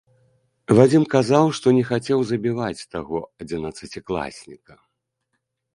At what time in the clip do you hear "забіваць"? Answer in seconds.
2.31-2.87